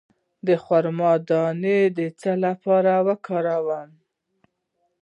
د 0.47 0.49
خرما 0.63 1.13
دانه 1.29 1.77
د 1.97 1.99
څه 2.19 2.31
لپاره 2.45 2.91
وکاروم؟ 3.07 3.89